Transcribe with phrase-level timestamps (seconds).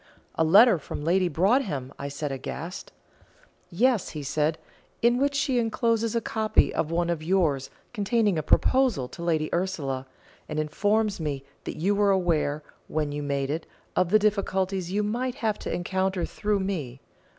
[0.33, 2.91] "A letter from Lady Broadhem?" said I, aghast.
[3.69, 4.57] "Yes," he said,
[5.03, 9.47] "in which she encloses a copy of one of yours containing a proposal to Lady
[9.53, 10.07] Ursula,
[10.49, 15.03] and informs me that you were aware, when you made it, of the difficulties you
[15.03, 16.99] might have to encounter through me.